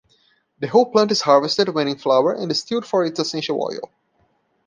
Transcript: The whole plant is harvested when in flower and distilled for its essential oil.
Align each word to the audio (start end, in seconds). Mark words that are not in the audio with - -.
The 0.57 0.67
whole 0.67 0.87
plant 0.91 1.11
is 1.11 1.21
harvested 1.21 1.69
when 1.69 1.87
in 1.87 1.95
flower 1.95 2.33
and 2.33 2.49
distilled 2.49 2.87
for 2.87 3.05
its 3.05 3.19
essential 3.19 3.61
oil. 3.61 3.91